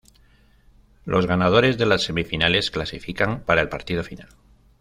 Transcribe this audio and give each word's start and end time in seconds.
Los 1.05 1.27
ganadores 1.27 1.77
de 1.77 1.85
las 1.85 2.01
semifinales 2.01 2.71
clasifican 2.71 3.41
para 3.43 3.61
el 3.61 3.69
partido 3.69 4.03
final. 4.03 4.29